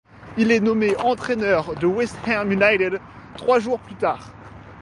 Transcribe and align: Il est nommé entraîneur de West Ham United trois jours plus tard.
Il 0.35 0.51
est 0.51 0.61
nommé 0.61 0.95
entraîneur 0.97 1.75
de 1.75 1.85
West 1.85 2.15
Ham 2.25 2.51
United 2.51 2.99
trois 3.37 3.59
jours 3.59 3.77
plus 3.81 3.93
tard. 3.93 4.31